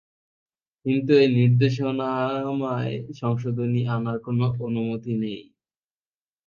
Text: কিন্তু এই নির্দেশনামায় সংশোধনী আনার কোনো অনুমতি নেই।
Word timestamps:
কিন্তু 0.85 1.11
এই 1.15 1.29
নির্দেশনামায় 1.37 2.91
সংশোধনী 3.19 3.81
আনার 3.95 4.17
কোনো 4.25 4.45
অনুমতি 4.65 5.13
নেই। 5.23 5.41